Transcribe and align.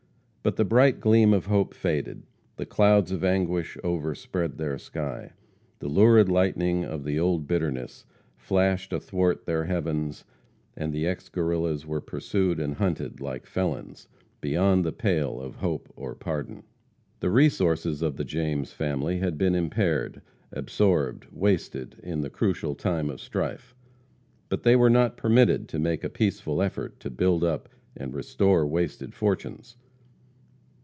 But 0.43 0.55
the 0.55 0.65
bright 0.65 0.99
gleam 0.99 1.33
of 1.35 1.45
hope 1.45 1.71
faded; 1.71 2.23
the 2.57 2.65
clouds 2.65 3.11
of 3.11 3.23
anguish 3.23 3.77
overspread 3.83 4.57
their 4.57 4.79
sky. 4.79 5.33
The 5.77 5.87
lurid 5.87 6.29
lightning 6.29 6.83
of 6.83 7.03
the 7.03 7.19
old 7.19 7.45
bitterness 7.45 8.05
flashed 8.37 8.91
athwart 8.91 9.45
their 9.45 9.65
heavens, 9.65 10.25
and 10.75 10.91
the 10.91 11.05
ex 11.05 11.29
Guerrillas 11.29 11.85
were 11.85 12.01
pursued 12.01 12.59
and 12.59 12.73
hunted, 12.73 13.19
like 13.21 13.45
felons, 13.45 14.07
beyond 14.41 14.83
the 14.83 14.91
pale 14.91 15.39
of 15.39 15.57
hope 15.57 15.93
or 15.95 16.15
pardon. 16.15 16.63
The 17.19 17.29
resources 17.29 18.01
of 18.01 18.15
the 18.17 18.25
James 18.25 18.73
family 18.73 19.19
had 19.19 19.37
been 19.37 19.53
impaired, 19.53 20.23
absorbed, 20.51 21.27
wasted, 21.31 21.97
in 22.01 22.21
the 22.21 22.31
crucial 22.31 22.73
time 22.73 23.11
of 23.11 23.21
strife. 23.21 23.75
But 24.49 24.63
they 24.63 24.75
were 24.75 24.89
not 24.89 25.17
permitted 25.17 25.67
to 25.69 25.77
make 25.77 26.03
a 26.03 26.09
peaceful 26.09 26.63
effort 26.63 26.99
to 27.01 27.11
build 27.11 27.43
up 27.43 27.69
and 27.95 28.11
restore 28.15 28.65
wasted 28.65 29.13
fortunes. 29.13 29.77